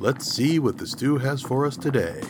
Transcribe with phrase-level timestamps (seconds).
[0.00, 2.20] Let's see what the stew has for us today.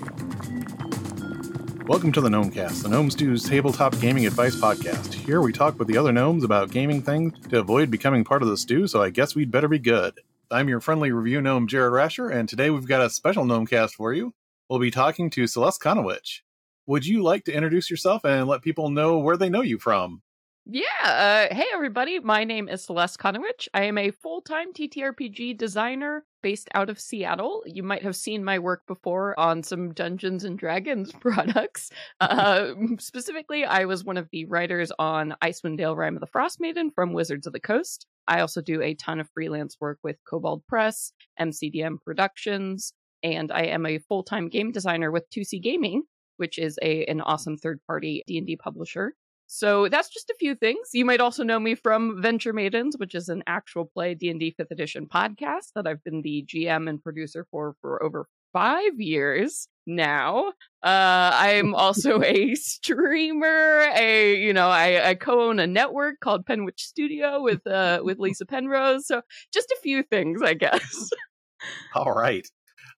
[1.86, 5.12] Welcome to the Gnomecast, the Gnome Stew's tabletop gaming advice podcast.
[5.12, 8.48] Here we talk with the other gnomes about gaming things to avoid becoming part of
[8.48, 10.18] the stew, so I guess we'd better be good.
[10.50, 14.14] I'm your friendly review gnome, Jared Rascher, and today we've got a special Gnomecast for
[14.14, 14.32] you.
[14.70, 16.40] We'll be talking to Celeste Conowitch.
[16.86, 20.22] Would you like to introduce yourself and let people know where they know you from?
[20.70, 20.82] Yeah.
[21.02, 22.20] Uh, hey, everybody.
[22.20, 23.68] My name is Celeste Conowitch.
[23.72, 27.62] I am a full time TTRPG designer based out of Seattle.
[27.64, 31.88] You might have seen my work before on some Dungeons and Dragons products.
[32.20, 36.60] Uh, specifically, I was one of the writers on Icewind Dale Rime of the Frost
[36.60, 38.04] Maiden from Wizards of the Coast.
[38.26, 43.62] I also do a ton of freelance work with Kobold Press, MCDM Productions, and I
[43.62, 46.02] am a full time game designer with 2C Gaming,
[46.36, 49.14] which is a an awesome third party D&D publisher.
[49.50, 50.90] So that's just a few things.
[50.92, 54.70] You might also know me from Venture Maidens, which is an actual play D&D 5th
[54.70, 60.52] edition podcast that I've been the GM and producer for for over 5 years now.
[60.82, 63.86] Uh, I'm also a streamer.
[63.96, 68.44] A you know, I, I co-own a network called Penwitch Studio with uh with Lisa
[68.44, 69.06] Penrose.
[69.06, 71.08] So just a few things, I guess.
[71.94, 72.46] All right.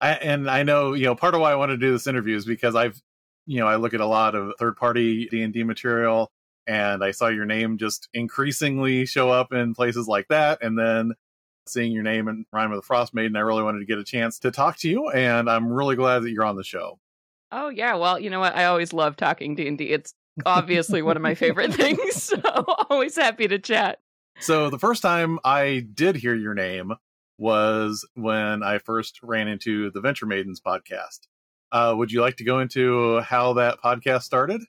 [0.02, 2.36] I, and I know, you know, part of why I want to do this interview
[2.36, 3.00] is because I've,
[3.46, 6.32] you know, I look at a lot of third party D&D material
[6.70, 10.60] and I saw your name just increasingly show up in places like that.
[10.62, 11.14] And then
[11.68, 14.04] seeing your name in Rime of the Frost Maiden, I really wanted to get a
[14.04, 17.00] chance to talk to you, and I'm really glad that you're on the show.
[17.52, 18.56] Oh yeah, well, you know what?
[18.56, 19.86] I always love talking D and D.
[19.86, 20.14] It's
[20.46, 22.40] obviously one of my favorite things, so
[22.90, 24.00] always happy to chat.
[24.40, 26.94] So the first time I did hear your name
[27.40, 31.22] was when I first ran into the Venture Maidens podcast.
[31.72, 34.62] Uh, would you like to go into how that podcast started?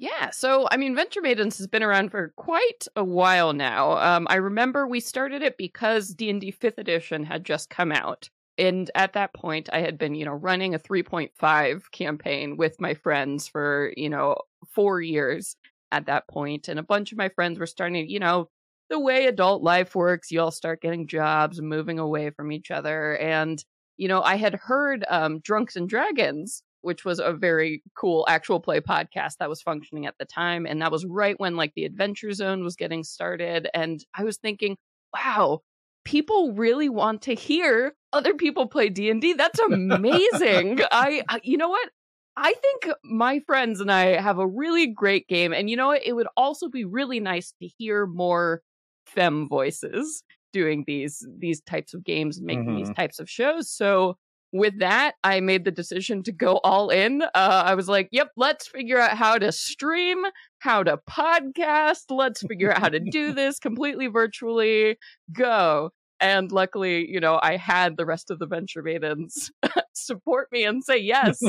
[0.00, 3.98] Yeah, so I mean, Venture Maidens has been around for quite a while now.
[3.98, 7.92] Um, I remember we started it because D and D Fifth Edition had just come
[7.92, 12.80] out, and at that point, I had been, you know, running a 3.5 campaign with
[12.80, 15.54] my friends for, you know, four years
[15.92, 18.48] at that point, and a bunch of my friends were starting, you know,
[18.88, 23.18] the way adult life works, you all start getting jobs, moving away from each other,
[23.18, 23.62] and
[23.98, 28.60] you know, I had heard um, Drunks and Dragons which was a very cool actual
[28.60, 30.66] play podcast that was functioning at the time.
[30.66, 33.68] And that was right when like the Adventure Zone was getting started.
[33.74, 34.76] And I was thinking,
[35.14, 35.60] wow,
[36.04, 39.34] people really want to hear other people play D&D.
[39.34, 40.80] That's amazing.
[40.90, 41.88] I, I, you know what?
[42.36, 45.52] I think my friends and I have a really great game.
[45.52, 46.06] And you know what?
[46.06, 48.62] It would also be really nice to hear more
[49.06, 52.76] fem voices doing these these types of games making mm-hmm.
[52.76, 53.70] these types of shows.
[53.70, 54.16] So
[54.52, 57.22] with that, I made the decision to go all in.
[57.22, 60.24] Uh, I was like, yep, let's figure out how to stream,
[60.58, 62.04] how to podcast.
[62.10, 64.98] Let's figure out how to do this completely virtually.
[65.32, 65.90] Go.
[66.20, 69.50] And luckily, you know, I had the rest of the Venture Maidens
[69.94, 71.40] support me and say yes.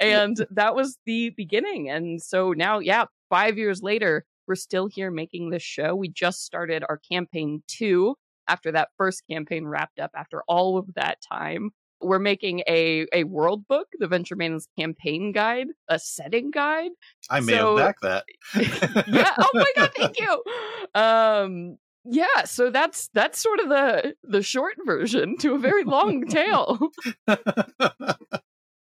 [0.00, 1.90] and that was the beginning.
[1.90, 5.94] And so now, yeah, five years later, we're still here making this show.
[5.94, 8.14] We just started our campaign two
[8.48, 13.24] after that first campaign wrapped up after all of that time we're making a a
[13.24, 16.90] world book, the Venture Maidens campaign guide, a setting guide.
[17.30, 18.24] I may so, have backed that.
[19.08, 19.34] yeah.
[19.38, 20.42] Oh my god, thank you.
[20.94, 26.26] Um yeah, so that's that's sort of the the short version to a very long
[26.28, 26.78] tale.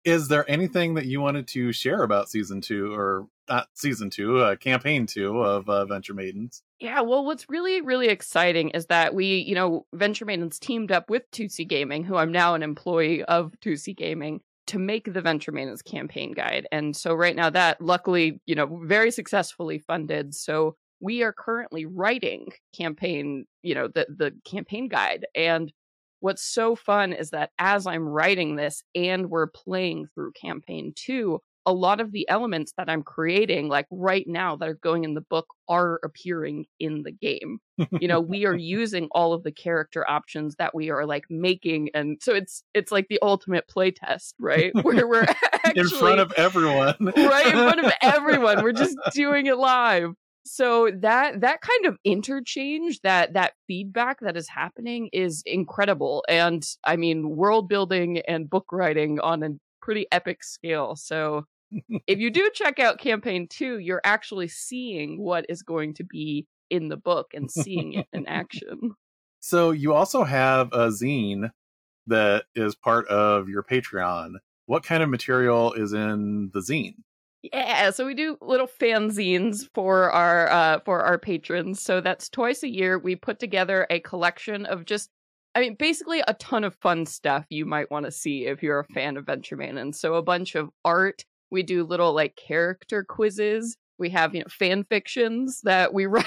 [0.05, 4.39] Is there anything that you wanted to share about season two or not season two,
[4.39, 6.63] uh, campaign two of uh, Venture Maidens?
[6.79, 11.11] Yeah, well, what's really, really exciting is that we, you know, Venture Maidens teamed up
[11.11, 15.53] with 2C Gaming, who I'm now an employee of 2C Gaming, to make the Venture
[15.53, 16.67] Maidens campaign guide.
[16.71, 20.35] And so right now that luckily, you know, very successfully funded.
[20.35, 25.27] So we are currently writing campaign, you know, the the campaign guide.
[25.35, 25.73] And
[26.21, 31.41] what's so fun is that as I'm writing this and we're playing through campaign 2,
[31.67, 35.15] a lot of the elements that I'm creating, like right now, that are going in
[35.15, 37.59] the book, are appearing in the game.
[38.01, 41.91] you know, we are using all of the character options that we are like making,
[41.95, 44.73] and so it's it's like the ultimate play test, right?
[44.83, 48.63] Where we're actually, in front of everyone, right in front of everyone.
[48.63, 50.15] We're just doing it live.
[50.45, 56.25] So that that kind of interchange, that that feedback that is happening, is incredible.
[56.29, 59.51] And I mean, world building and book writing on a
[59.83, 60.97] pretty epic scale.
[60.97, 61.45] So
[62.07, 66.47] if you do check out campaign two, you're actually seeing what is going to be
[66.71, 68.95] in the book and seeing it in action.
[69.41, 71.51] So you also have a zine
[72.07, 74.35] that is part of your Patreon.
[74.67, 76.97] What kind of material is in the zine?
[77.43, 81.83] Yeah, so we do little fanzines for our uh for our patrons.
[81.83, 85.11] So that's twice a year we put together a collection of just
[85.55, 88.81] I mean, basically a ton of fun stuff you might want to see if you're
[88.81, 89.79] a fan of Venture Man.
[89.79, 91.25] And So a bunch of art.
[91.51, 93.77] We do little like character quizzes.
[93.99, 96.27] We have, you know, fan fictions that we write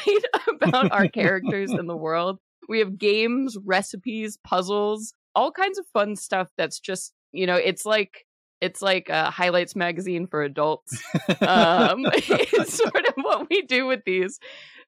[0.61, 2.39] about our characters in the world.
[2.67, 7.85] We have games, recipes, puzzles, all kinds of fun stuff that's just, you know, it's
[7.85, 8.25] like
[8.63, 11.03] it's like a highlights magazine for adults.
[11.41, 14.39] um, it's sort of what we do with these.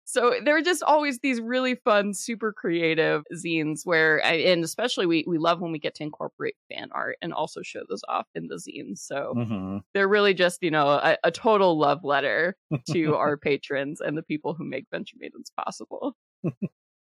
[0.08, 5.26] So there are just always these really fun, super creative zines where, and especially we
[5.28, 8.48] we love when we get to incorporate fan art and also show those off in
[8.48, 9.00] the zines.
[9.00, 9.78] So mm-hmm.
[9.94, 12.56] they're really just you know a, a total love letter
[12.92, 16.16] to our patrons and the people who make Venture Maidens possible.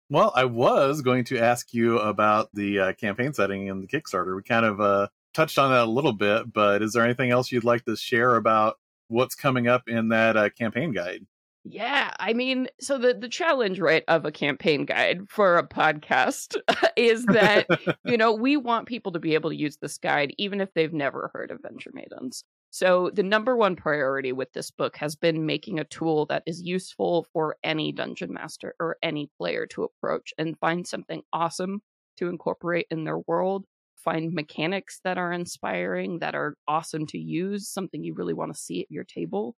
[0.09, 4.35] well, I was going to ask you about the uh, campaign setting in the Kickstarter.
[4.35, 7.51] We kind of uh, touched on that a little bit, but is there anything else
[7.51, 11.25] you'd like to share about what's coming up in that uh, campaign guide?
[11.63, 16.55] Yeah, I mean, so the the challenge right of a campaign guide for a podcast
[16.95, 17.67] is that
[18.05, 20.93] you know, we want people to be able to use this guide even if they've
[20.93, 22.43] never heard of Venture Maidens.
[22.71, 26.61] So the number one priority with this book has been making a tool that is
[26.61, 31.81] useful for any dungeon master or any player to approach and find something awesome
[32.17, 33.65] to incorporate in their world,
[34.07, 38.59] find mechanics that are inspiring, that are awesome to use, something you really want to
[38.59, 39.56] see at your table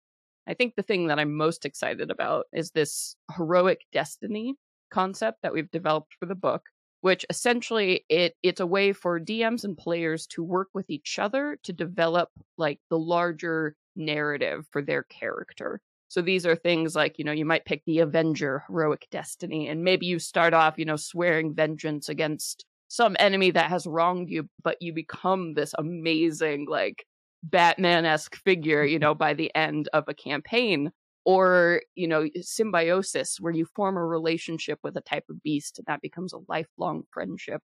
[0.49, 4.55] I think the thing that I'm most excited about is this heroic destiny
[4.91, 6.63] concept that we've developed for the book,
[7.01, 11.59] which essentially it it's a way for DMs and players to work with each other
[11.63, 15.81] to develop like the larger narrative for their character.
[16.07, 19.83] So these are things like, you know, you might pick the Avenger heroic destiny and
[19.83, 24.49] maybe you start off, you know, swearing vengeance against some enemy that has wronged you,
[24.63, 27.05] but you become this amazing like
[27.43, 30.91] Batman esque figure, you know, by the end of a campaign,
[31.23, 35.85] or, you know, symbiosis, where you form a relationship with a type of beast and
[35.85, 37.61] that becomes a lifelong friendship.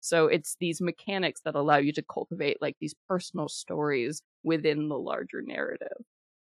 [0.00, 4.98] So it's these mechanics that allow you to cultivate like these personal stories within the
[4.98, 5.96] larger narrative.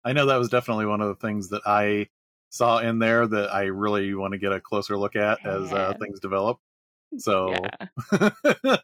[0.05, 2.09] I know that was definitely one of the things that I
[2.51, 5.57] saw in there that I really want to get a closer look at yeah.
[5.57, 6.59] as uh, things develop.
[7.17, 8.29] So yeah.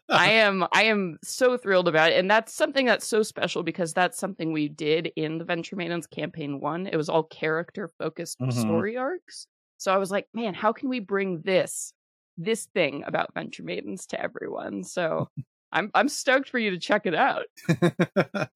[0.09, 2.19] I am I am so thrilled about it.
[2.19, 6.07] And that's something that's so special because that's something we did in the Venture Maidens
[6.07, 6.87] campaign one.
[6.87, 8.59] It was all character focused mm-hmm.
[8.59, 9.47] story arcs.
[9.77, 11.93] So I was like, man, how can we bring this
[12.37, 14.83] this thing about Venture Maidens to everyone?
[14.83, 15.29] So
[15.71, 17.45] I'm I'm stoked for you to check it out.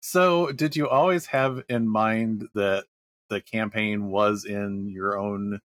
[0.00, 2.84] so did you always have in mind that
[3.30, 5.60] the campaign was in your own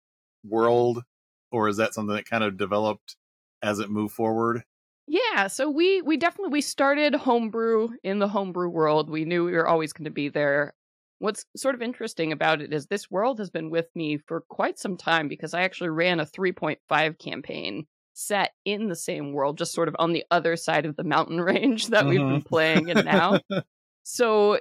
[0.44, 1.04] world?
[1.52, 3.16] Or is that something that kind of developed
[3.61, 4.63] as it moved forward?
[5.07, 9.09] Yeah, so we we definitely we started homebrew in the homebrew world.
[9.09, 10.75] We knew we were always going to be there.
[11.17, 14.77] What's sort of interesting about it is this world has been with me for quite
[14.77, 19.73] some time because I actually ran a 3.5 campaign set in the same world, just
[19.73, 22.09] sort of on the other side of the mountain range that mm-hmm.
[22.09, 22.47] we've been mm-hmm.
[22.47, 23.39] playing in now.
[24.03, 24.59] so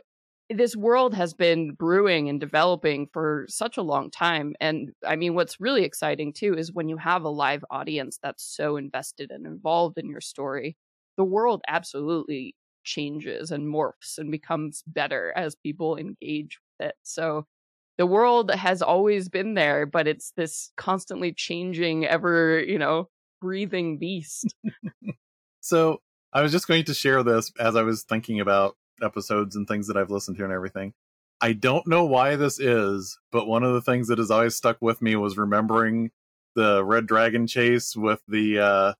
[0.51, 4.55] this world has been brewing and developing for such a long time.
[4.61, 8.45] And I mean, what's really exciting too is when you have a live audience that's
[8.45, 10.77] so invested and involved in your story,
[11.17, 16.95] the world absolutely changes and morphs and becomes better as people engage with it.
[17.03, 17.45] So
[17.99, 23.09] the world has always been there, but it's this constantly changing, ever, you know,
[23.43, 24.55] breathing beast.
[25.61, 25.99] so
[26.33, 29.87] I was just going to share this as I was thinking about episodes and things
[29.87, 30.95] that I've listened to and everything.
[31.41, 34.79] I don't know why this is, but one of the things that has always stuck
[34.81, 36.11] with me was remembering
[36.55, 38.93] the Red Dragon chase with the uh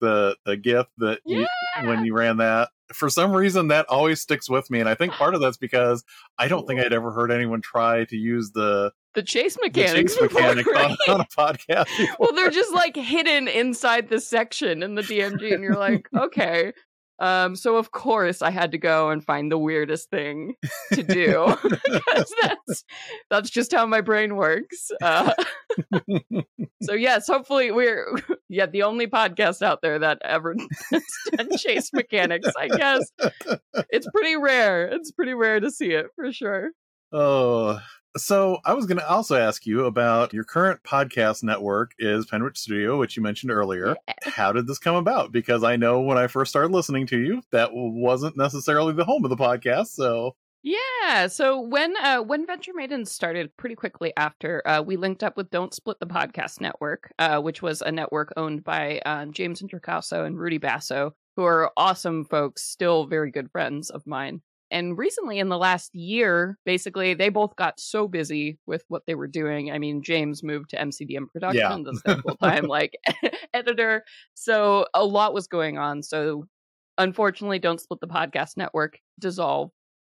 [0.00, 1.46] the the gift that yeah!
[1.80, 2.68] you, when you ran that.
[2.92, 6.04] For some reason that always sticks with me and I think part of that's because
[6.38, 10.28] I don't think I'd ever heard anyone try to use the the chase mechanics the
[10.28, 11.86] chase mechanic on, on, a podcast.
[11.96, 12.16] Before.
[12.18, 16.74] Well, they're just like hidden inside the section in the DMG, and you're like, okay,
[17.18, 20.54] um, so of course I had to go and find the weirdest thing
[20.92, 22.84] to do because that's
[23.30, 24.90] that's just how my brain works.
[25.02, 25.32] Uh,
[26.82, 28.14] so yes, hopefully we're
[28.48, 30.54] yeah the only podcast out there that ever
[31.32, 32.48] done chase mechanics.
[32.58, 33.10] I guess
[33.90, 34.86] it's pretty rare.
[34.86, 36.70] It's pretty rare to see it for sure.
[37.12, 37.78] Oh,
[38.16, 42.58] so I was going to also ask you about your current podcast network is Penwitch
[42.58, 43.96] Studio, which you mentioned earlier.
[44.08, 44.14] Yeah.
[44.24, 45.32] How did this come about?
[45.32, 49.24] Because I know when I first started listening to you, that wasn't necessarily the home
[49.24, 49.88] of the podcast.
[49.88, 55.22] So yeah, so when uh, when Venture Maidens started, pretty quickly after, uh, we linked
[55.22, 59.26] up with Don't Split the Podcast Network, uh, which was a network owned by uh,
[59.26, 64.42] James Introcaso and Rudy Basso, who are awesome folks, still very good friends of mine.
[64.70, 69.14] And recently in the last year, basically, they both got so busy with what they
[69.14, 69.70] were doing.
[69.70, 72.96] I mean, James moved to MCDM Productions as their full time like
[73.54, 74.04] editor.
[74.34, 76.02] So a lot was going on.
[76.02, 76.46] So
[76.98, 79.70] unfortunately, Don't Split the Podcast Network Dissolve,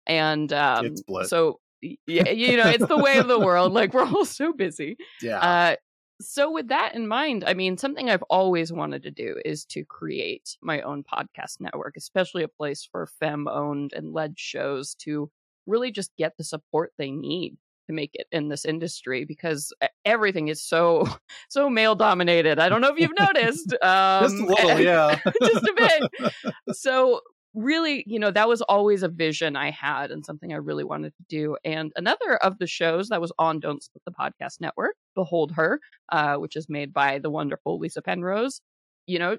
[0.07, 1.61] And um, so
[2.07, 3.73] yeah, you know, it's the way of the world.
[3.83, 4.97] Like we're all so busy.
[5.23, 5.39] Yeah.
[5.39, 5.77] Uh,
[6.25, 9.85] so with that in mind, I mean, something I've always wanted to do is to
[9.85, 15.31] create my own podcast network, especially a place for fem owned and led shows to
[15.67, 19.73] really just get the support they need to make it in this industry because
[20.05, 21.07] everything is so
[21.49, 22.59] so male dominated.
[22.59, 23.73] I don't know if you've noticed.
[23.83, 25.19] Um, Just a little, yeah.
[25.43, 26.33] just a bit.
[26.77, 27.21] So
[27.55, 31.15] really, you know, that was always a vision I had and something I really wanted
[31.17, 31.57] to do.
[31.65, 35.81] And another of the shows that was on Don't Split the Podcast Network, Behold Her,
[36.11, 38.61] uh, which is made by the wonderful Lisa Penrose.
[39.07, 39.37] You know,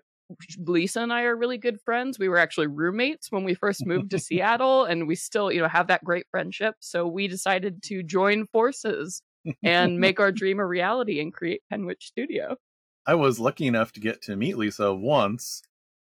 [0.57, 2.19] Lisa and I are really good friends.
[2.19, 5.67] We were actually roommates when we first moved to Seattle, and we still, you know,
[5.67, 6.75] have that great friendship.
[6.79, 9.21] So we decided to join forces
[9.63, 12.57] and make our dream a reality and create Penwitch Studio.
[13.05, 15.61] I was lucky enough to get to meet Lisa once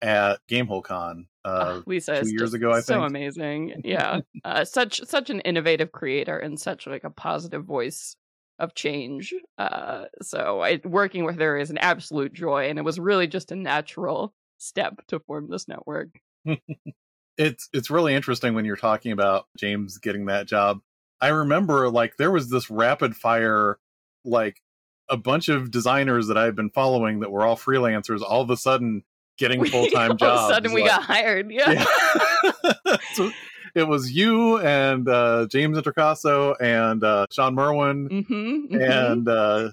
[0.01, 1.27] at Gamehole Con.
[1.49, 3.01] Uh, Lisa two is years ago, I so think.
[3.01, 3.81] So amazing.
[3.83, 8.15] Yeah, uh, such such an innovative creator and such like a positive voice
[8.59, 9.33] of change.
[9.57, 13.51] Uh, so I, working with her is an absolute joy, and it was really just
[13.51, 16.09] a natural step to form this network.
[17.37, 20.79] it's it's really interesting when you're talking about James getting that job.
[21.21, 23.79] I remember like there was this rapid fire
[24.23, 24.61] like
[25.09, 28.57] a bunch of designers that I've been following that were all freelancers all of a
[28.57, 29.03] sudden
[29.39, 30.23] getting full time jobs.
[30.23, 31.51] all of a sudden, we like- got hired.
[31.51, 31.71] Yeah.
[31.71, 32.97] Yeah.
[33.13, 33.31] so
[33.75, 38.25] it was you and uh, James Introcaso and uh, Shawn Merwin.
[38.27, 39.69] hmm And uh,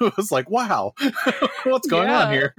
[0.00, 0.92] it was like, wow,
[1.64, 2.54] what's going on here?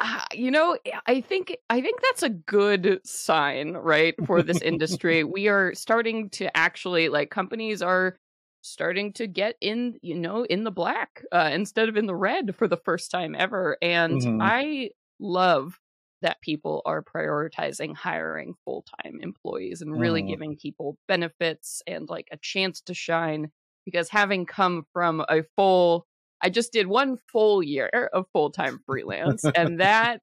[0.00, 5.24] Ah, you know i think i think that's a good sign right for this industry
[5.24, 8.16] we are starting to actually like companies are
[8.62, 12.54] starting to get in you know in the black uh, instead of in the red
[12.54, 14.38] for the first time ever and Mhm.
[14.40, 15.78] i love
[16.22, 20.28] that people are prioritizing hiring full-time employees and really Mhm.
[20.30, 23.50] giving people benefits and like a chance to shine
[23.84, 26.06] because having come from a full
[26.40, 30.20] I just did one full year of full time freelance, and that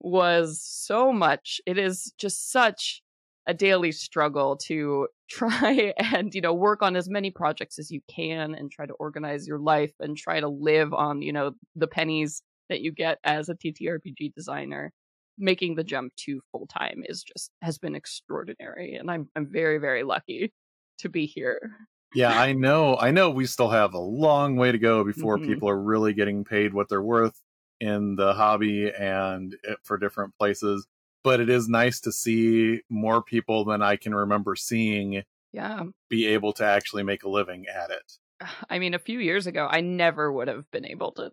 [0.00, 1.60] was so much.
[1.66, 3.02] It is just such
[3.46, 8.00] a daily struggle to try and you know work on as many projects as you
[8.08, 11.86] can and try to organize your life and try to live on you know the
[11.88, 14.92] pennies that you get as a TTRPG designer
[15.38, 19.78] making the jump to full time is just has been extraordinary and I'm I'm very
[19.78, 20.52] very lucky
[20.98, 21.76] to be here.
[22.14, 22.96] yeah, I know.
[22.96, 25.44] I know we still have a long way to go before Mhm.
[25.46, 27.40] people are really getting paid what they're worth
[27.80, 30.86] in the hobby and for different places.
[31.22, 35.22] But it is nice to see more people than I can remember seeing
[35.52, 35.84] Yeah.
[36.10, 38.18] be able to actually make a living at it.
[38.70, 41.32] I mean, a few years ago, I never would have been able to,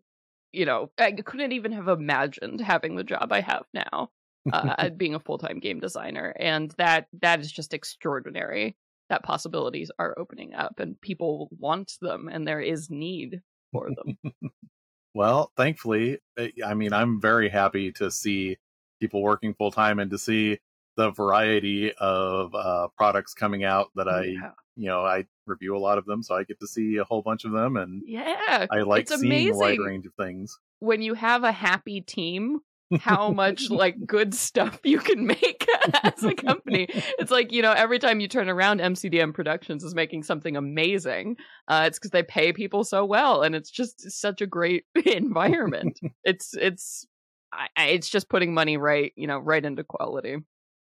[0.56, 4.10] you know, I couldn't even have imagined having the job I have now,
[4.52, 8.76] uh, being a full time game designer, and that that is just extraordinary.
[9.10, 14.34] That possibilities are opening up, and people want them, and there is need for them.
[15.16, 18.58] Well, thankfully, eh, I mean, I'm very happy to see
[19.00, 20.60] people working full time and to see
[20.98, 24.52] the variety of uh, products coming out that I, yeah.
[24.76, 27.22] you know, I review a lot of them, so I get to see a whole
[27.22, 30.58] bunch of them, and yeah, I like it's seeing a wide range of things.
[30.80, 32.60] when you have a happy team
[33.00, 35.68] how much like good stuff you can make
[36.04, 36.88] as a company.
[37.18, 41.38] It's like, you know, every time you turn around MCDM Productions is making something amazing.
[41.68, 46.00] Uh it's cuz they pay people so well and it's just such a great environment.
[46.24, 47.08] it's it's
[47.52, 50.38] I- it's just putting money right, you know, right into quality.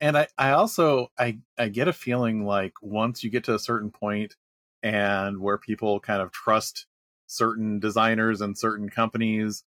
[0.01, 3.59] And I, I also I, I get a feeling like once you get to a
[3.59, 4.37] certain point
[4.83, 6.87] and where people kind of trust
[7.27, 9.65] certain designers and certain companies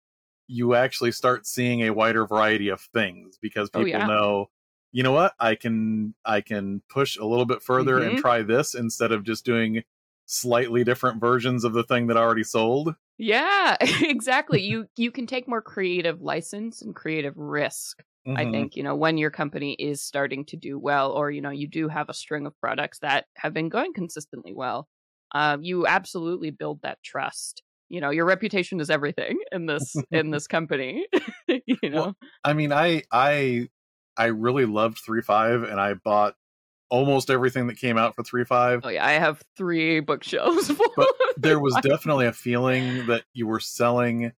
[0.48, 4.12] you actually start seeing a wider variety of things because Oh, people yeah.
[4.16, 4.50] know
[4.92, 8.18] you know what i can i can push a little bit further and Mhm.
[8.18, 9.84] try this instead of just doing
[10.26, 14.62] slightly different versions of the thing that I already sold Yeah, exactly.
[14.62, 18.04] you you can take more creative license and creative risk
[18.36, 18.46] I Mhm.
[18.46, 21.68] think, you know, when your company is starting to do well, or, you know, you
[21.68, 24.88] do have a string of products that have been going consistently well,
[25.34, 27.64] um, you absolutely build that trust.
[27.90, 31.08] You know, your reputation is everything in this in this company.
[31.48, 33.70] you know, Well, I mean, I I
[34.18, 36.36] I really loved three five, and I bought
[36.90, 38.84] almost everything that came out for three five.
[38.84, 40.70] oh yeah, I have three bookshelves.
[40.72, 44.34] Full But There was definitely a feeling that you were selling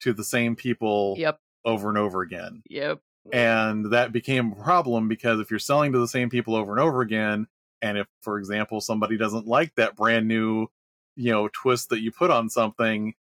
[0.00, 3.00] to the same people Yep, over and over again, yep.
[3.32, 6.80] And that became a problem because if you're selling to the same people over and
[6.80, 7.46] over again,
[7.82, 10.68] And if, for example, somebody doesn't like that brand new,
[11.16, 13.14] you know, twist that you put on something,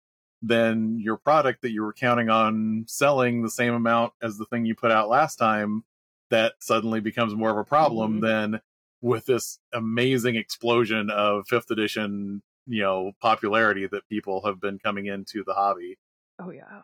[0.43, 4.65] then your product that you were counting on selling the same amount as the thing
[4.65, 5.83] you put out last time,
[6.29, 8.21] that suddenly becomes more of a problem Mhm.
[8.21, 8.61] than
[9.01, 15.07] with this amazing explosion of fifth edition, you know, popularity that people have been coming
[15.07, 15.97] into the hobby.
[16.37, 16.81] Oh yeah.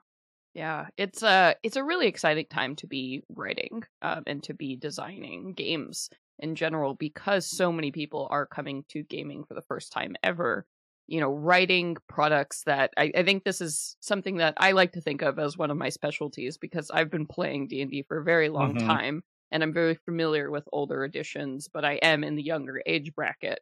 [0.57, 4.75] Yeah, it's a it's a really exciting time to be writing um, and to be
[4.75, 6.09] designing games
[6.39, 10.65] in general because so many people are coming to gaming for the first time ever.
[11.05, 15.01] You know, writing products that I, I think this is something that I like to
[15.01, 18.17] think of as one of my specialties because I've been playing D and D for
[18.17, 18.77] a very long Mhm.
[18.77, 23.13] time and I'm very familiar with older editions, but I am in the younger age
[23.15, 23.59] bracket.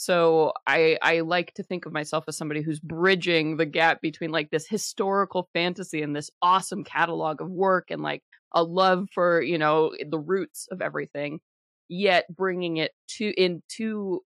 [0.00, 4.30] So I I like to think of myself as somebody who's bridging the gap between
[4.30, 9.42] like this historical fantasy and this awesome catalog of work and like a love for,
[9.42, 11.40] you know, the roots of everything,
[11.88, 14.20] yet bringing it to into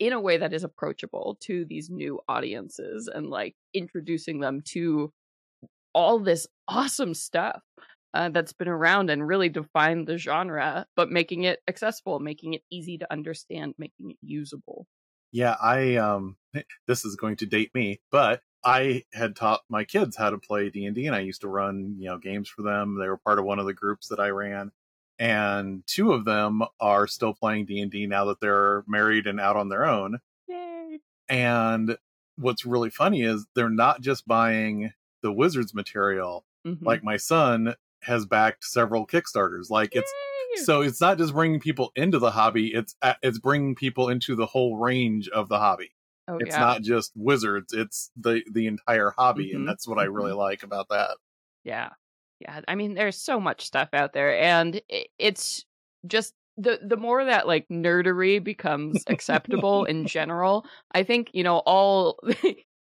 [0.00, 5.12] in a way that is approachable to these new audiences and like introducing them to
[5.94, 7.62] all this awesome stuff
[8.14, 12.62] uh, that's been around and really defined the genre, but making it accessible, making it
[12.70, 14.86] easy to understand, making it usable.
[15.32, 16.36] Yeah, I um
[16.86, 20.70] this is going to date me, but I had taught my kids how to play
[20.70, 22.98] D&D and I used to run, you know, games for them.
[22.98, 24.72] They were part of one of the groups that I ran.
[25.18, 29.68] And two of them are still playing D&D now that they're married and out on
[29.68, 30.18] their own.
[30.48, 30.98] Yay!
[31.28, 31.96] And
[32.36, 36.44] what's really funny is they're not just buying the Wizards material.
[36.66, 36.82] Mhm.
[36.82, 37.74] Like my son
[38.06, 39.70] has backed several Kickstarters.
[39.70, 40.10] Like it's
[40.56, 40.62] Yay!
[40.64, 44.34] so it's not just bringing people into the hobby, it's uh, it's bringing people into
[44.34, 45.90] the whole range of the hobby
[46.28, 46.60] oh, it's yeah.
[46.60, 49.56] not just wizards it's the the entire hobby Mhm.
[49.56, 51.16] and that's what i really like about that
[51.64, 51.90] Yeah.
[52.40, 52.60] Yeah.
[52.68, 54.80] I mean, there's so much stuff out there and
[55.18, 55.64] it's
[56.06, 61.58] just the the more that like nerdery becomes acceptable in general, I think, you know,
[61.58, 62.56] all you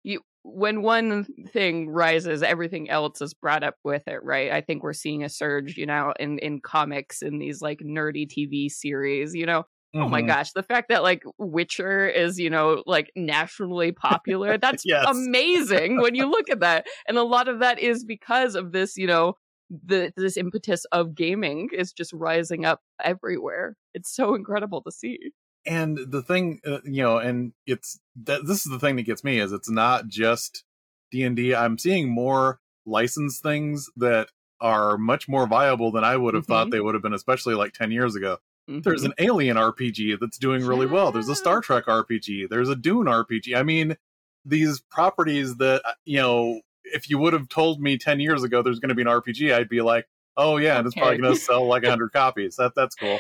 [0.46, 4.52] when one thing rises, everything else is brought up with it, right?
[4.52, 8.30] I think we're seeing a surge, you know, in in comics in these like nerdy
[8.30, 9.64] TV series, you know.
[10.02, 10.24] Oh my Mhm.
[10.24, 15.08] gosh, the fact that like Witcher is, you know, like nationally popular, that's Yes.
[15.08, 16.88] amazing when you look at that.
[17.08, 19.36] And a lot of that is because of this, you know,
[19.70, 23.76] the this impetus of gaming is just rising up everywhere.
[23.94, 25.18] It's so incredible to see.
[25.66, 29.24] And the thing uh, you know and it's that this is the thing that gets
[29.24, 30.64] me is it's not just
[31.12, 34.30] d&d i'm seeing more licensed things that
[34.62, 36.72] are much more viable than i would have thought Mhm.
[36.72, 38.38] they would have been especially like 10 years ago.
[38.68, 39.06] There's Mhm.
[39.08, 41.12] an alien rpg that's doing really well.
[41.12, 43.98] There's a star trek rpg there's a dune rpg i mean
[44.46, 48.62] these properties that uh, you know if you would have told me 10 years ago
[48.62, 51.34] there's going to be an rpg i'd be like oh yeah and it's probably going
[51.34, 52.56] to sell like 100 copies.
[52.58, 53.20] That that's cool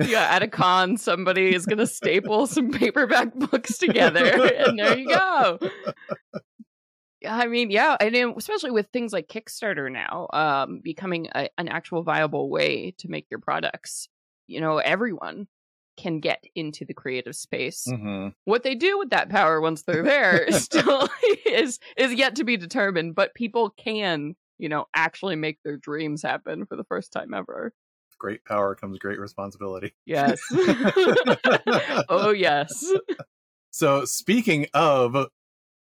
[0.00, 4.98] yeah, at a con, somebody is going to staple some paperback books together, and there
[4.98, 5.58] you go.
[7.26, 12.02] I mean, yeah, and especially with things like Kickstarter now, um, becoming a, an actual
[12.02, 14.08] viable way to make your products.
[14.46, 15.48] You know, everyone
[15.96, 17.86] can get into the creative space.
[17.88, 21.08] hmm What they do with that power once they're there still
[21.46, 23.14] is is yet to be determined.
[23.14, 27.72] But people can, you know, actually make their dreams happen for the first time ever.
[28.18, 30.40] Great power comes great responsibility Yes.
[32.08, 32.90] oh yes.
[33.70, 35.28] So speaking of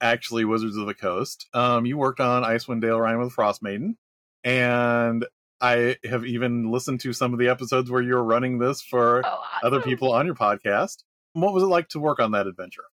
[0.00, 3.96] actually Wizards of the Coast, um, you worked on Icewind Dale Rime with Frost Maiden,
[4.44, 5.26] and
[5.60, 9.40] I have even listened to some of the episodes where you're running this for Oh,
[9.62, 11.04] other people on your podcast.
[11.34, 12.84] What was it like to work on that adventure?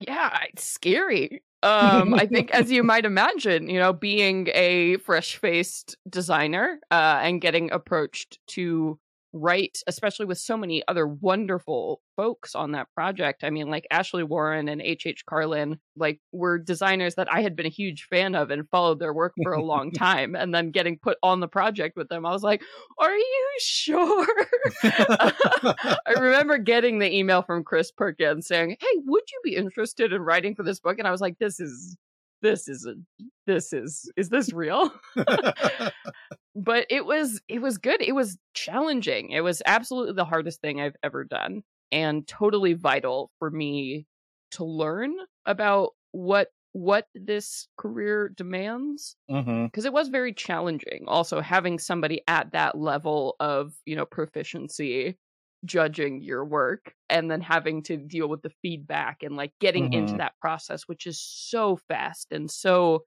[0.00, 1.42] Yeah, it's scary.
[1.62, 7.40] Um, I think, as you might imagine, you know, being a fresh-faced designer uh, and
[7.40, 9.00] getting approached to
[9.40, 13.44] write, especially with so many other wonderful folks on that project.
[13.44, 15.06] I mean, like Ashley Warren and H.
[15.06, 15.24] H.
[15.26, 19.12] Carlin, like were designers that I had been a huge fan of and followed their
[19.12, 20.34] work for a long time.
[20.34, 22.62] And then getting put on the project with them, I was like,
[22.98, 24.26] "Are you sure?"
[24.82, 30.22] I remember getting the email from Chris Perkins saying, "Hey, would you be interested in
[30.22, 31.96] writing for this book?" And I was like, "This is
[32.42, 32.94] this is a
[33.46, 34.92] this is is this real?"
[36.56, 38.02] but it was it was good.
[38.02, 39.30] It was challenging.
[39.30, 44.06] It was absolutely the hardest thing I've ever done and totally vital for me
[44.52, 45.14] to learn
[45.46, 49.16] about what what this career demands
[49.72, 55.18] because it was very challenging also having somebody at that level of you know proficiency
[55.64, 60.14] judging your work and then having to deal with the feedback and like getting into
[60.14, 60.18] Mhm.
[60.18, 63.04] that process which is so fast and so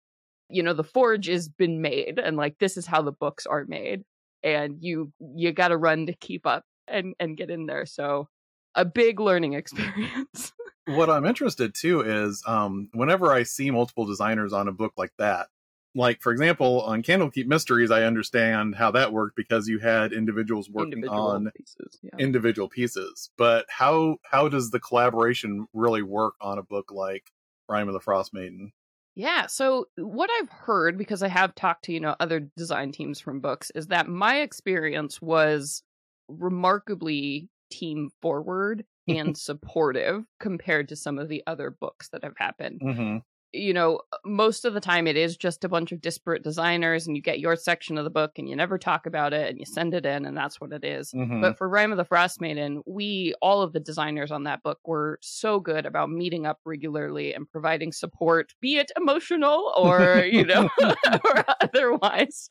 [0.49, 3.65] you know the forge has been made and like this is how the books are
[3.67, 4.03] made
[4.43, 8.27] and you you got to run to keep up and and get in there so
[8.75, 10.53] a big learning experience.
[10.85, 15.13] what I'm interested too is um, whenever I see multiple designers on a book like
[15.17, 15.47] that,
[15.95, 20.69] like for example on Candlekeep Mysteries, I understand how that worked because you had individuals
[20.69, 21.99] working Individual on pieces.
[22.01, 22.17] Yeah.
[22.17, 23.29] individual pieces.
[23.37, 27.31] But how how does the collaboration really work on a book like
[27.67, 28.71] Rime of the Frost Maiden?
[29.19, 29.47] Yeah.
[29.47, 33.41] So what I've heard, because I have talked to, you know, other design teams from
[33.41, 35.83] books, is that my experience was
[36.29, 42.79] remarkably team forward and supportive compared to some of the other books that have happened.
[42.81, 43.17] Mm-hmm.
[43.51, 47.15] You know, most of the time it is just a bunch of disparate designers and
[47.15, 49.65] you get your section of the book and you never talk about it and you
[49.65, 51.11] send it in and that's what it is.
[51.11, 51.41] Mm-hmm.
[51.41, 54.79] But for Rime of the Frost Maiden, we, all of the designers on that book,
[54.85, 60.45] were so good about meeting up regularly and providing support, be it emotional or, you
[60.45, 60.69] know,
[61.25, 62.49] or otherwise.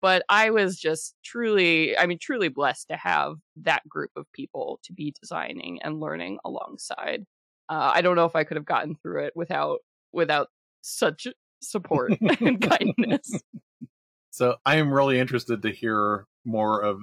[0.00, 4.80] But I was just truly, I mean, truly blessed to have that group of people
[4.84, 7.26] to be designing and learning alongside.
[7.68, 9.80] Uh, I don't know if I could have gotten through it without
[10.12, 10.48] without
[10.80, 11.26] such
[11.60, 13.40] support and kindness.
[14.30, 16.98] So I am really interested to hear more of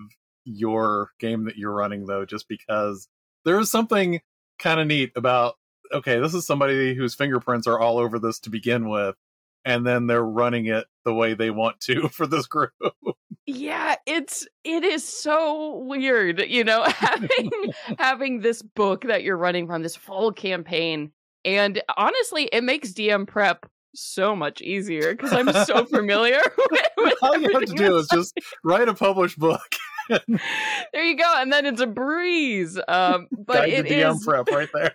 [0.45, 3.07] your game that you're running though, just because
[3.43, 4.21] there is something
[4.59, 5.55] kind of neat about
[5.93, 9.15] okay, this is somebody whose fingerprints are all over this to begin with,
[9.63, 12.71] and then they're running it the way they want to for this group.
[13.45, 17.51] Yeah, it's it is so weird, you know, having
[17.99, 21.11] having this book that you're running from this full campaign
[21.45, 26.39] and honestly, it makes DM prep so much easier because I'm so familiar
[26.71, 29.61] with, with All you have to do is just write a published book.
[30.09, 34.91] there you go and then it's a breeze um but it is prep right there.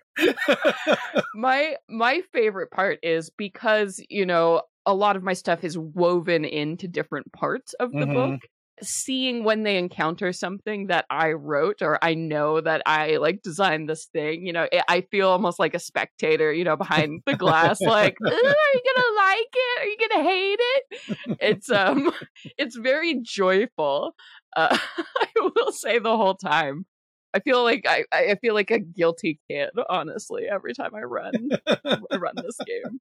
[1.34, 6.44] my my favorite part is because you know a lot of my stuff is woven
[6.44, 8.12] into different parts of the Mhm.
[8.14, 8.40] book
[8.82, 13.88] seeing when they encounter something that i wrote or i know that i like designed
[13.88, 17.34] this thing you know i I feel almost like a spectator you know behind the
[17.34, 19.82] glass like are you gonna like it?
[19.82, 21.36] Are you gonna hate it?
[21.40, 22.12] It's um
[22.58, 24.14] it's very joyful
[24.56, 26.86] uh, i will say the whole time.
[27.32, 31.32] I feel like I, I feel like a guilty kid, honestly, every time I run
[31.68, 33.00] I run this game.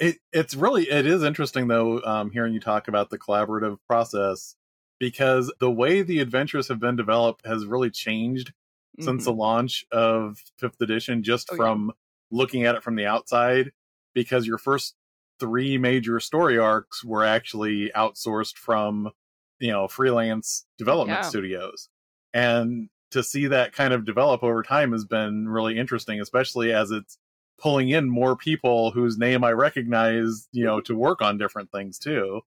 [0.00, 4.56] it it's really it is interesting though um hearing you talk about the collaborative process
[4.98, 8.52] because the way the adventures have been developed has really changed
[9.00, 9.34] since the Mhm.
[9.34, 11.78] launch of fifth edition just Oh, yeah.
[11.78, 11.92] from
[12.30, 13.72] looking at it from the outside
[14.14, 14.96] because your first
[15.40, 19.10] three major story arcs were actually outsourced from
[19.60, 21.24] you know freelance development Yeah.
[21.24, 21.88] studios
[22.34, 26.90] and to see that kind of develop over time has been really interesting especially as
[26.90, 27.18] it's
[27.58, 31.98] pulling in more people whose name i recognize you know to work on different things
[31.98, 32.40] too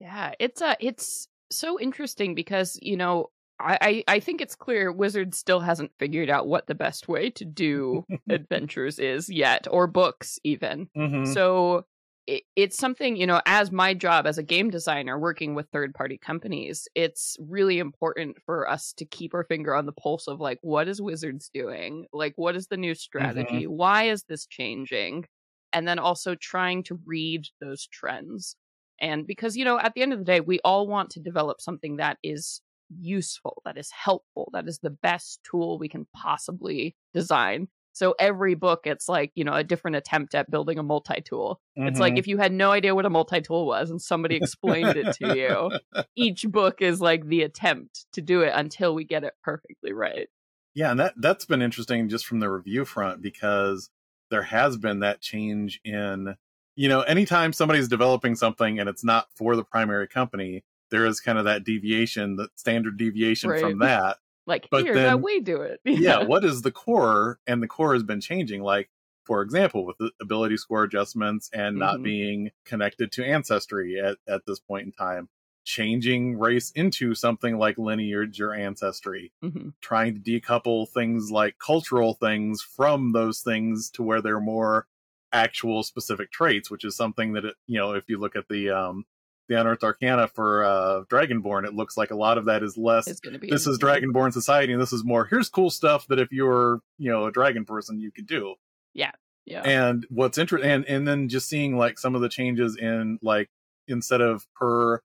[0.00, 3.30] yeah, it's a it's so interesting because you know
[3.60, 7.44] I, I think it's clear Wizard still hasn't figured out what the best way to
[7.44, 10.88] do adventures is yet, or books even.
[10.96, 11.24] mm-hmm.
[11.32, 11.84] So
[12.28, 15.94] it, it's something you know as my job as a game designer working with third
[15.94, 20.38] party companies it's really important for us to keep our finger on the pulse of
[20.38, 22.06] like what is wizards doing?
[22.12, 23.66] Like what is the new strategy?
[23.66, 25.24] Why is this changing?
[25.72, 28.56] And then also trying to read those trends
[29.00, 31.60] and because you know at the end of the day we all want to develop
[31.60, 32.60] something that is
[32.98, 37.68] useful that is helpful that is the best tool we can possibly design.
[37.92, 41.60] So every book it's like you know a different attempt at building a multi-tool.
[41.74, 42.18] It's like mm-hmm.
[42.18, 46.02] if you had no idea what a multi-tool was and somebody explained it to you
[46.16, 50.28] each book is like the attempt to do it until we get it perfectly right.
[50.74, 53.90] Yeah, and that that's been interesting just from the review front because
[54.30, 56.36] there has been that change in
[56.78, 61.18] you know, anytime somebody's developing something and it's not for the primary company, there is
[61.20, 64.18] kind of that deviation, the standard deviation from that.
[64.46, 67.40] like But here's how then- we do it yeah, what is the core?
[67.48, 68.62] And the core has been changing.
[68.62, 68.88] Like,
[69.24, 72.02] for example, with the ability score adjustments and not Mhm.
[72.04, 75.28] being connected to ancestry at, at this point in time,
[75.64, 79.74] changing race into something like lineage or ancestry Mhm.
[79.80, 84.86] trying to decouple things like cultural things from those things to where they're more
[85.32, 88.70] actual specific traits, which is something that it, you know, if you look at the
[88.70, 89.04] um
[89.48, 93.06] the unearthed arcana for uh Dragonborn, it looks like a lot of that is less
[93.06, 96.18] it's gonna be this is Dragonborn society and this is more here's cool stuff that
[96.18, 98.54] if you're, you know, a dragon person you could do.
[98.94, 99.12] yeah
[99.46, 99.62] yeah.
[99.62, 103.48] And what's interesting, and and then just seeing like some of the changes in like
[103.86, 104.96] instead of per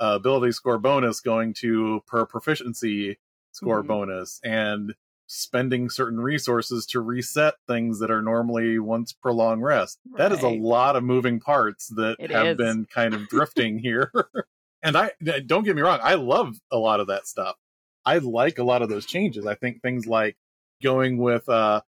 [0.00, 3.18] uh, ability score bonus going to per proficiency
[3.52, 3.86] score Mhm.
[3.86, 9.98] bonus, and spending certain resources to reset things that are normally once per long rest.
[10.16, 12.56] That is a lot of moving parts that It have is.
[12.56, 14.12] been kind of drifting here.
[14.82, 15.12] and I
[15.46, 17.56] don't get me wrong, I love a lot of that stuff.
[18.04, 19.46] I like a lot of those changes.
[19.46, 20.36] I think things like
[20.82, 21.80] going with uh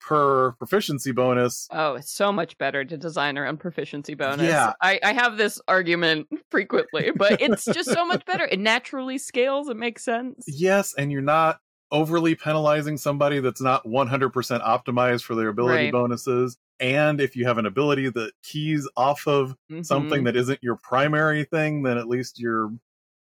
[0.00, 1.66] per proficiency bonus.
[1.72, 4.46] Oh, it's so much better to design around proficiency bonus.
[4.46, 4.74] Yeah.
[4.80, 8.44] I, I have this argument frequently, but it's just so much better.
[8.44, 9.68] It naturally scales.
[9.68, 10.44] It makes sense.
[10.46, 11.58] Yes, and you're not
[11.92, 15.92] overly penalizing somebody that's not 100% optimized for their ability Right.
[15.92, 16.56] bonuses.
[16.80, 20.24] And if you have an ability that keys off of something Mhm.
[20.24, 22.70] that isn't your primary thing, then at least you're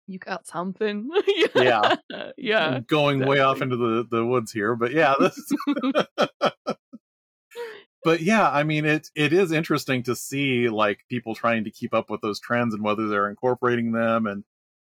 [0.08, 1.10] you got something.
[1.56, 1.96] Yeah.
[2.38, 2.80] yeah.
[2.88, 4.76] going way off into the, the woods here.
[4.76, 5.40] But yeah, this
[8.04, 11.94] but yeah, I mean it it is interesting to see like people trying to keep
[11.94, 14.26] up with those trends and whether they're incorporating them.
[14.28, 14.44] And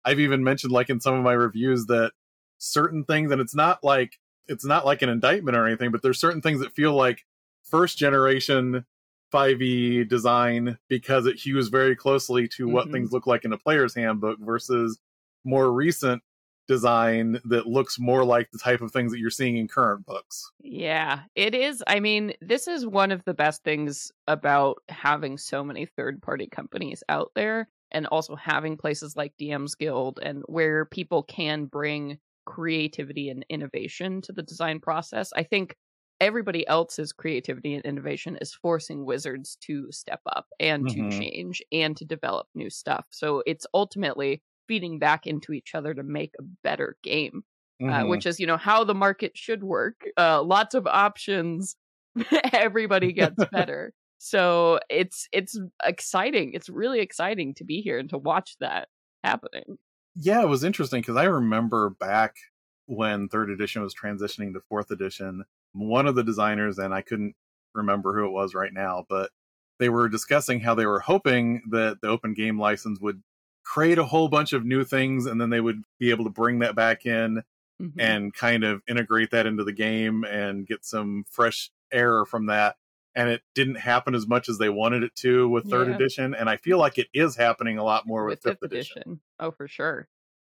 [0.05, 2.13] I've even mentioned like in some of my reviews that
[2.61, 6.19] certain things, and it's not like it's not like an indictment or anything, but there's
[6.19, 7.25] certain things that feel like
[7.63, 8.85] first generation
[9.31, 12.91] 5e design because it hews very closely to what Mhm.
[12.91, 14.99] things look like in a player's handbook versus
[15.45, 16.21] more recent
[16.67, 20.51] design that looks more like the type of things that you're seeing in current books.
[20.59, 21.83] Yeah, it is.
[21.87, 26.47] I mean, this is one of the best things about having so many third party
[26.47, 32.19] companies out there and also having places like DM's Guild and where people can bring
[32.45, 35.31] creativity and innovation to the design process.
[35.35, 35.75] I think
[36.19, 40.89] everybody else's creativity and innovation is forcing wizards to step up and Mhm.
[40.89, 43.05] to change and to develop new stuff.
[43.09, 47.43] So it's ultimately feeding back into each other to make a better game
[47.87, 48.05] uh, Mhm.
[48.05, 51.75] which is you know how the market should work uh, lots of options
[52.53, 58.17] everybody gets better so it's it's exciting it's really exciting to be here and to
[58.17, 58.87] watch that
[59.23, 59.77] happening
[60.15, 62.35] yeah, it was interesting because I remember back
[62.85, 65.43] when third edition was transitioning to fourth edition,
[65.73, 67.35] one of the designers, and I couldn't
[67.73, 69.31] remember who it was right now, but
[69.79, 73.21] they were discussing how they were hoping that the open game license would
[73.63, 76.59] create a whole bunch of new things and then they would be able to bring
[76.59, 77.43] that back in
[77.81, 77.93] Mhm.
[77.99, 82.77] and kind of integrate that into the game and get some fresh air from that.
[83.15, 85.95] And it didn't happen as much as they wanted it to with third Yeah.
[85.95, 86.33] edition.
[86.33, 89.19] And I feel like it is happening a lot more with, with fifth, edition.
[89.39, 90.07] oh for sure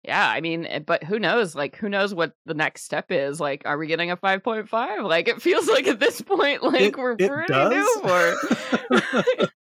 [0.03, 3.39] yeah i mean eh, but who knows like who knows what the next step is
[3.39, 6.97] like are we getting a 5.5 like it feels like at this point like It-
[6.97, 7.73] we're it pretty does.
[7.73, 8.35] new for
[8.91, 9.49] it.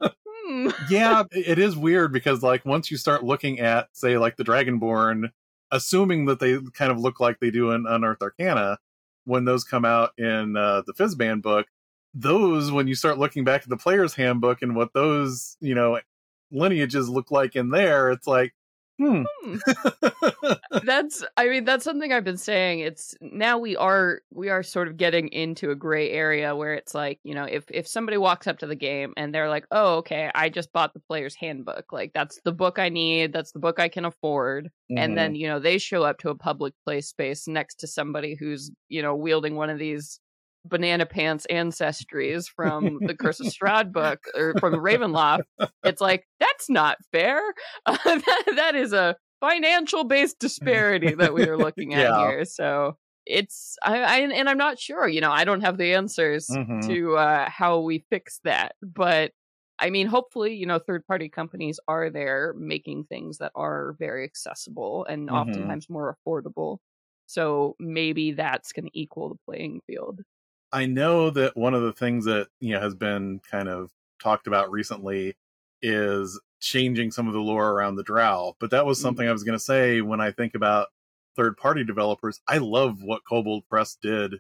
[0.46, 0.70] Hmm.
[0.90, 5.30] yeah, it is weird because like once you start looking at say like the Dragonborn,
[5.72, 8.78] assuming that they kind of look like they do in Unearthed Arcana,
[9.24, 11.68] when those come out in uh, the Fizban book,
[12.14, 16.00] those when you start looking back at the player's handbook and what those you know
[16.52, 18.54] lineages look like in there, it's like,
[19.00, 19.24] hmm.
[19.44, 19.56] Hmm.
[20.84, 24.88] that's i mean that's something i've been saying it's now we are we are sort
[24.88, 28.46] of getting into a gray area where it's like you know if if somebody walks
[28.46, 31.92] up to the game and they're like oh okay i just bought the player's handbook
[31.92, 35.00] like that's the book i need that's the book i can afford Mhm.
[35.00, 38.36] and then you know they show up to a public play space next to somebody
[38.36, 40.20] who's you know wielding one of these
[40.66, 45.42] banana pants ancestries from the curse of strahd book or from ravenloft
[45.84, 47.42] it's like that's not fair
[47.86, 52.12] uh, that, that is a financial based disparity that we are looking at Yeah.
[52.12, 55.94] here so it's I, I and i'm not sure you know i don't have the
[55.94, 56.84] answers Mhm.
[56.84, 59.34] to uh how we fix that but
[59.80, 64.24] I mean, hopefully, you know, third party companies are there making things that are very
[64.24, 65.80] accessible and Mhm.
[65.80, 66.78] oftentimes more affordable.
[67.26, 70.22] So maybe that's going to equal the playing field.
[70.74, 74.48] I know that one of the things that you know has been kind of talked
[74.48, 75.36] about recently
[75.82, 78.56] is changing some of the lore around the Drow.
[78.60, 80.88] But that was something I was going to say when I think about
[81.36, 82.42] third party developers.
[82.48, 84.36] I love what Kobold Press did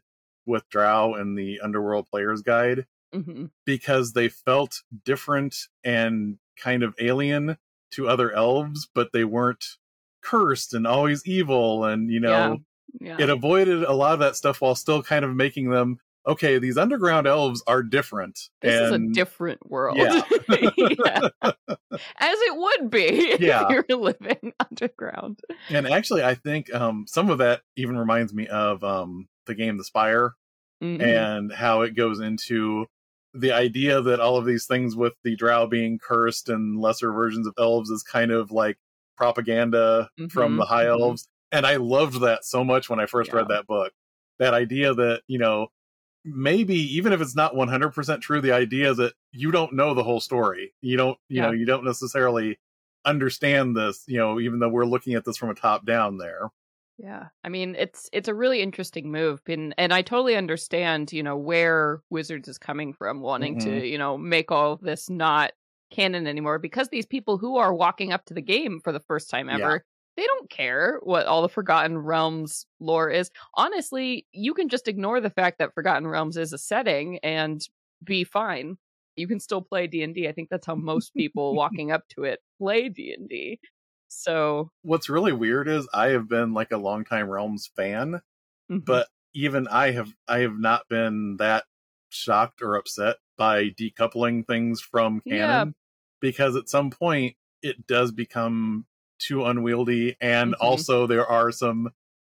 [0.45, 6.93] with Drow and the Underworld Player's Guide hmm because they felt different and kind of
[6.99, 7.57] alien
[7.91, 9.63] to other elves, but they weren't
[10.21, 12.59] cursed and always evil and you know
[12.99, 13.17] Yeah.
[13.19, 16.77] it avoided a lot of that stuff while still kind of making them okay these
[16.77, 19.97] underground elves are different This is a different world.
[19.97, 20.21] Yeah.
[20.77, 21.51] Yeah.
[22.17, 23.67] As it would be Yeah.
[23.69, 25.39] if you're living underground.
[25.69, 29.77] and actually i think um some of that even reminds me of um the game
[29.77, 30.33] the spire
[30.81, 31.01] Mhm.
[31.01, 32.85] and how it goes into
[33.33, 37.47] the idea that all of these things with the drow being cursed and lesser versions
[37.47, 38.77] of elves is kind of like
[39.17, 40.99] propaganda from Mhm, the high mhm.
[40.99, 43.93] elves and i loved that so much when i first read that book
[44.39, 45.67] that idea that you know
[46.25, 50.19] maybe even if it's not 100% true the idea that you don't know the whole
[50.21, 52.57] story you don't you know you don't necessarily
[53.05, 56.49] understand this you know even though we're looking at this from a top down there
[56.97, 57.29] Yeah.
[57.43, 61.35] I mean, it's it's a really interesting move and and I totally understand, you know,
[61.37, 63.79] where Wizards is coming from wanting Mm-hmm.
[63.79, 65.53] to, you know, make all of this not
[65.91, 69.29] canon anymore because these people who are walking up to the game for the first
[69.29, 69.55] time Yeah.
[69.55, 73.31] ever they don't care what all the Forgotten Realms lore is.
[73.55, 77.67] Honestly, you can just ignore the fact that Forgotten Realms is a setting and
[78.03, 78.77] be fine.
[79.15, 80.27] You can still play D&D.
[80.27, 83.59] I think that's how most people walking up to it play D&D.
[84.07, 88.21] So, What's really weird is I have been like a longtime Realms fan,
[88.71, 88.85] mhm.
[88.85, 91.63] but even I have I have not been that
[92.09, 95.65] shocked or upset by decoupling things from canon Yeah.
[96.21, 98.85] because at some point it does become
[99.23, 100.57] too unwieldy and Mhm.
[100.61, 101.89] also there are some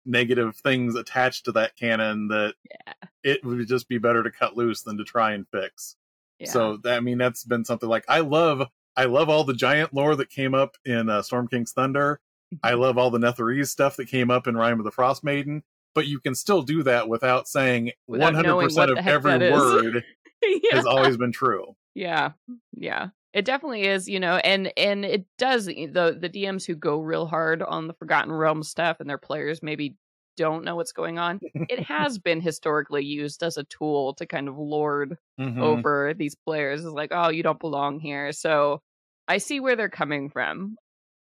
[0.05, 2.93] negative things attached to that canon that Yeah.
[3.23, 5.95] it would just be better to cut loose than to try and fix.
[6.39, 6.49] yeah.
[6.49, 9.93] So that, I mean that's been something like I love I love all the giant
[9.93, 12.19] lore that came up in uh, Storm King's Thunder.
[12.61, 15.63] I love all the Netherese stuff that came up in Rime of the Frost Maiden,
[15.95, 19.51] but you can still do that without saying Without 100% of every is.
[19.51, 20.03] word
[20.43, 20.75] yeah.
[20.75, 21.75] has always been true.
[21.95, 22.33] Yeah,
[22.77, 24.07] yeah, it definitely is.
[24.07, 27.93] You know, and and it does the the DMs who go real hard on the
[27.93, 29.95] Forgotten Realms stuff, and their players maybe
[30.37, 31.39] don't know what's going on.
[31.69, 35.61] It has been historically used as a tool to kind of lord Mhm.
[35.61, 36.81] over these players.
[36.85, 38.31] Is like, oh, you don't belong here.
[38.31, 38.81] So
[39.27, 40.77] I see where they're coming from.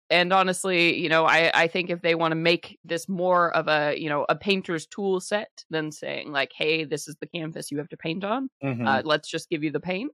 [0.10, 3.68] And honestly, you know, I, I think if they want to make this more of
[3.70, 7.72] a, you know, a painter's tool set than saying like, hey, this is the canvas
[7.72, 8.86] you have to paint on, Mhm.
[8.88, 10.12] uh, let's just give you the paint.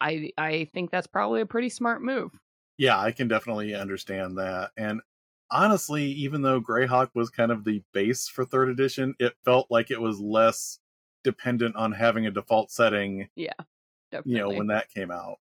[0.00, 2.32] I I think that's probably a pretty smart move.
[2.78, 4.70] yeah, I can definitely understand that.
[4.76, 5.00] And
[5.50, 9.90] honestly, even though Greyhawk was kind of the base for third edition, it felt like
[9.90, 10.78] it was less
[11.24, 13.52] dependent on having a default setting, Yeah.
[14.12, 14.32] Definitely.
[14.32, 15.36] you know, when that came out.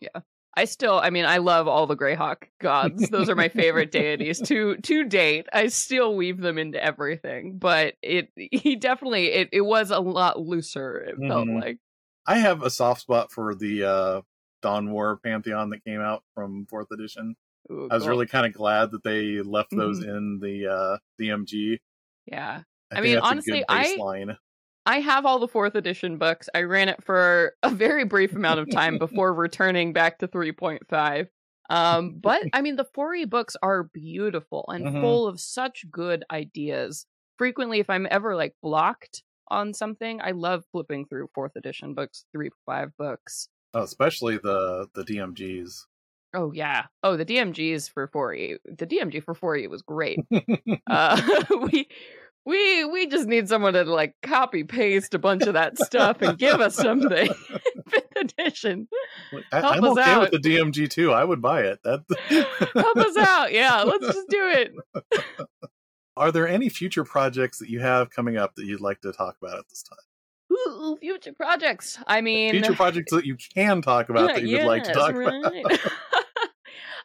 [0.00, 0.20] Yeah.
[0.56, 3.08] I still, I mean, I love all the Greyhawk gods.
[3.10, 5.46] Those are my favorite deities to to date.
[5.52, 10.40] I still weave them into everything, but it he definitely it, it was a lot
[10.40, 10.96] looser.
[10.98, 11.60] It felt Mhm.
[11.60, 11.78] like
[12.28, 14.20] I have a soft spot for the uh
[14.62, 17.34] Dawn War Pantheon that came out from fourth edition.
[17.70, 18.10] ooh, I was cool.
[18.10, 20.10] really kind of glad that they left those Mm-hmm.
[20.16, 21.78] in the uh DMG.
[22.26, 22.62] yeah.
[22.92, 23.96] I, I mean, honestly, I-.
[24.86, 26.48] I have all the fourth edition books.
[26.54, 31.28] I ran it for a very brief amount of time before returning back to 3.5.
[31.70, 35.00] Um, but I mean, the 4e books are beautiful and Mhm.
[35.02, 37.04] full of such good ideas.
[37.36, 42.24] Frequently, if I'm ever like blocked on something, I love flipping through fourth edition books,
[42.32, 43.48] three five books.
[43.74, 45.84] Oh, especially the the DMGs.
[46.34, 46.84] Oh, yeah.
[47.02, 48.58] Oh, the DMGs for 4e.
[48.76, 50.18] The DMG for 4e was great.
[50.90, 51.20] uh
[51.72, 51.88] we
[52.48, 56.38] we we just need someone to like copy paste a bunch of that stuff and
[56.38, 57.28] give us something
[57.88, 58.88] fifth edition
[59.52, 60.20] I, Help I'm us okay out.
[60.30, 61.12] with the DMG too.
[61.12, 61.78] I would buy it.
[61.84, 62.04] That
[62.74, 64.72] help us out yeah let's just do it
[66.18, 69.36] Are there any future projects that you have coming up that you'd like to talk
[69.40, 69.98] about at this time?
[70.50, 74.64] Ooh, future projects i mean Future projects that you can talk about that you would
[74.64, 75.52] like to Yes, talk about.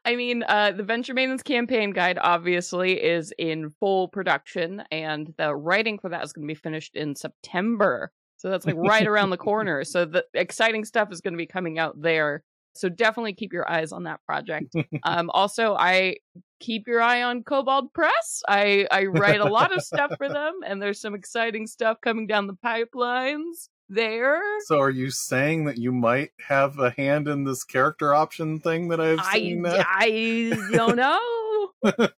[0.06, 5.56] I mean, uh, the Venture Maidens campaign guide obviously is in full production, and the
[5.56, 8.12] writing for that is going to be finished in September.
[8.38, 9.86] So that's like right around the corner.
[9.86, 12.44] So the exciting stuff is going to be coming out there.
[12.76, 14.76] So definitely keep your eyes on that project.
[15.06, 16.18] Um, also, I
[16.60, 18.42] keep your eye on Kobold Press.
[18.48, 22.26] I I write a lot of stuff for them, and there's some exciting stuff coming
[22.26, 24.42] down the pipelines there.
[24.66, 28.90] So are you saying that you might have a hand in this character option thing
[28.90, 29.66] that I've seen?
[29.66, 31.43] uh, I don't know.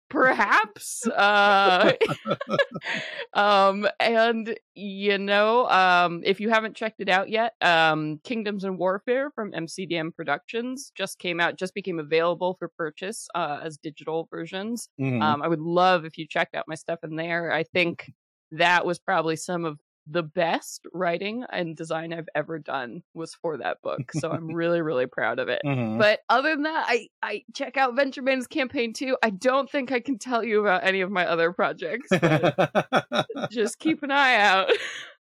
[0.09, 1.07] Perhaps.
[1.07, 1.93] Uh,
[3.33, 8.77] um, and you know, um, if you haven't checked it out yet, um, Kingdoms and
[8.77, 14.27] Warfare from MCDM Productions just came out, just became available for purchase uh, as digital
[14.29, 14.89] versions.
[14.99, 15.21] Mhm.
[15.21, 17.51] Um, I would love if you checked out my stuff in there.
[17.51, 18.11] I think
[18.51, 23.57] that was probably some of the best writing and design I've ever done was for
[23.57, 24.11] that book.
[24.13, 25.61] So I'm really, really proud of it.
[25.65, 25.97] Mhm.
[25.97, 29.17] But other than that, I I check out Venture Maidens campaign too.
[29.23, 32.09] I don't think I can tell you about any of my other projects.
[33.49, 34.69] Just keep an eye out.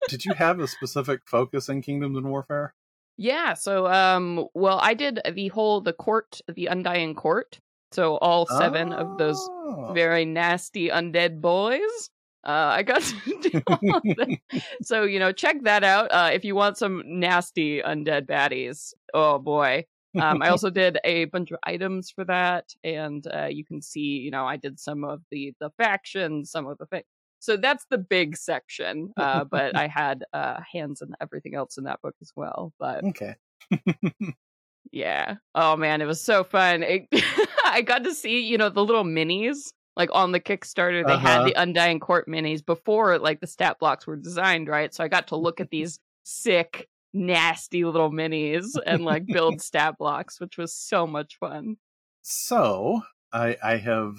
[0.09, 2.75] Did you have a specific focus in Kingdoms and Warfare?
[3.16, 3.55] yeah.
[3.55, 7.61] So um, well, I did the whole the court, the Undying Court.
[7.92, 9.92] So all seven of those Oh.
[9.94, 12.11] very nasty undead boys.
[12.44, 14.38] Uh, I got to do all them.
[14.83, 18.92] So, you know, check that out uh, if you want some nasty undead baddies.
[19.12, 19.87] Oh boy.
[20.20, 24.18] Um, I also did a bunch of items for that, and uh, you can see,
[24.18, 27.05] you know, I did some of the the factions, some of the things.
[27.40, 31.84] So that's the big section, uh, but I had uh, hands and everything else in
[31.84, 32.72] that book as well.
[32.78, 33.34] But okay.
[34.92, 35.34] yeah.
[35.55, 36.82] Oh man, it was so fun.
[36.82, 37.09] It,
[37.64, 41.07] I got to see, you know, the little minis like on the Kickstarter.
[41.07, 41.28] They Uh-huh.
[41.28, 44.92] had the Undying Court minis before like the stat blocks were designed, right?
[44.95, 49.97] So I got to look at these sick, nasty little minis and like build stat
[49.99, 51.76] blocks, which was so much fun.
[52.22, 54.16] So I I have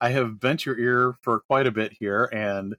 [0.00, 2.76] I have bent your ear for quite a bit here, and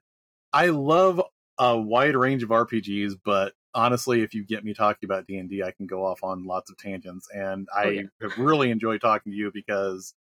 [0.53, 1.21] I love
[1.59, 5.51] a wide range of RPGs, but honestly, if you get me talking about D and
[5.63, 8.01] I can go off on lots of tangents, and I oh, yeah.
[8.21, 10.13] have really enjoyed talking to you because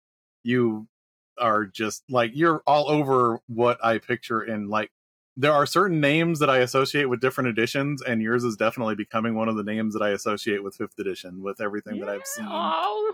[0.43, 0.87] you
[1.39, 4.91] are just like you're all over what I picture in like
[5.37, 9.35] there are certain names that I associate with different editions, and yours is definitely becoming
[9.35, 12.05] one of the names that I associate with fifth edition with everything yeah.
[12.05, 12.47] that I've seen.
[12.49, 13.13] Oh,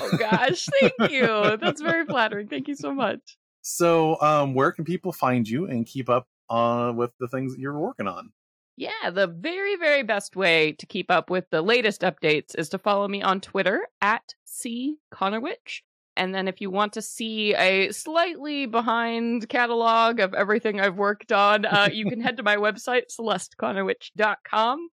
[0.00, 1.58] oh gosh, thank you.
[1.60, 2.48] That's very flattering.
[2.48, 3.36] Thank you so much.
[3.60, 7.60] So, um, where can people find you and keep up uh, with the things that
[7.60, 8.32] you're working on?
[8.78, 12.78] Yeah, the very, very best way to keep up with the latest updates is to
[12.78, 15.82] follow me on Twitter at C Conowitch.
[16.18, 21.30] And then if you want to see a slightly behind catalog of everything I've worked
[21.30, 24.88] on, uh, you can head to my website, celesteconowitch.com.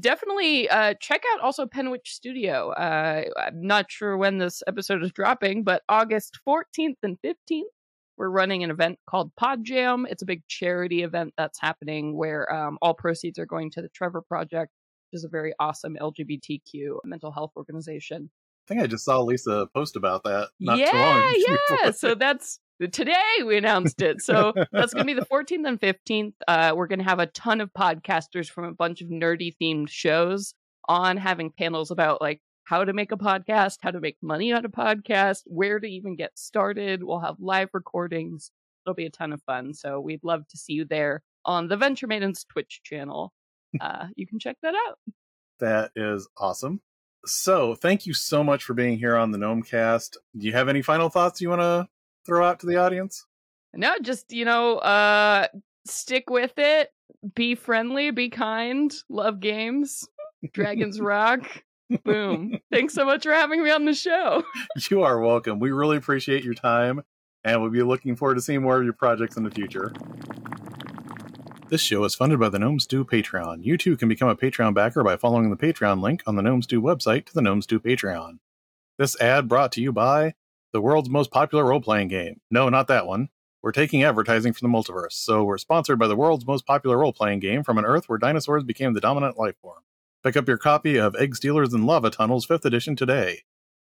[0.00, 2.70] Definitely uh, check out also Penwitch Studio.
[2.70, 7.64] Uh, I'm not sure when this episode is dropping, but August 14th and 15th,
[8.16, 10.06] we're running an event called Pod Jam.
[10.08, 13.90] It's a big charity event that's happening where um, all proceeds are going to the
[13.90, 14.72] Trevor Project,
[15.10, 18.30] which is a very awesome LGBTQ mental health organization.
[18.72, 20.48] I think I just saw Lisa post about that.
[20.58, 21.30] Not yeah,
[21.70, 21.90] yeah.
[21.90, 22.58] so that's
[22.90, 24.22] today we announced it.
[24.22, 26.32] So that's going to be the 14th and 15th.
[26.48, 29.90] Uh, we're going to have a ton of podcasters from a bunch of nerdy themed
[29.90, 30.54] shows
[30.88, 34.64] on having panels about like how to make a podcast, how to make money on
[34.64, 37.04] a podcast, where to even get started.
[37.04, 38.52] We'll have live recordings.
[38.86, 39.74] It'll be a ton of fun.
[39.74, 43.34] So we'd love to see you there on the Venture Maidens Twitch channel.
[43.80, 44.98] Uh, you can check that out.
[45.60, 46.80] That is awesome.
[47.24, 50.16] So, thank you so much for being here on the Gnomecast.
[50.36, 51.88] Do you have any final thoughts you want to
[52.26, 53.26] throw out to the audience?
[53.74, 55.46] No, just, you know, uh
[55.86, 56.90] stick with it,
[57.34, 60.06] be friendly, be kind, love games,
[60.52, 61.46] Dragons rock.
[62.04, 62.58] Boom.
[62.70, 64.42] Thanks so much for having me on the show.
[64.90, 65.58] You are welcome.
[65.58, 67.02] We really appreciate your time
[67.44, 69.92] and we'll be looking forward to seeing more of your projects in the future.
[71.72, 73.64] This show is funded by the Gnome Stew Patreon.
[73.64, 76.60] You too can become a Patreon backer by following the Patreon link on the Gnome
[76.60, 78.40] Stew website to the Gnome Stew Patreon.
[78.98, 80.34] This ad brought to you by
[80.74, 82.42] the world's most popular role playing game.
[82.50, 83.30] No, not that one.
[83.62, 87.14] We're taking advertising from the multiverse, so we're sponsored by the world's most popular role
[87.14, 89.80] playing game from an Earth where dinosaurs became the dominant life form.
[90.22, 93.44] Pick up your copy of Egg Stealers and Lava Tunnels 5th edition today.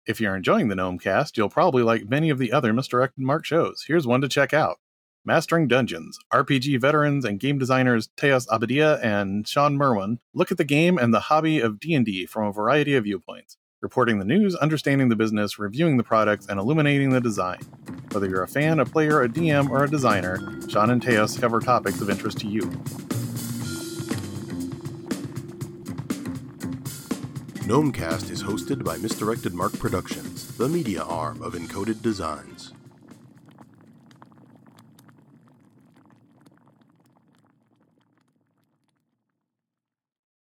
[0.06, 3.44] If you're enjoying the Gnome Cast, you'll probably like many of the other Misdirected Mark
[3.44, 3.86] shows.
[3.88, 4.78] Here's one to check out.
[5.24, 10.64] Mastering Dungeons, RPG veterans and game designers Teos Abadia and Shawn Merwin look at the
[10.64, 15.10] game and the hobby of D&D from a variety of viewpoints, reporting the news, understanding
[15.10, 17.60] the business, reviewing the products, and illuminating the design.
[18.10, 21.60] Whether you're a fan, a player, a DM, or a designer, Shawn and Teos cover
[21.60, 22.62] topics of interest to you.
[27.62, 32.72] Gnomecast is hosted by Misdirected Mark Productions, the media arm of Encoded Designs.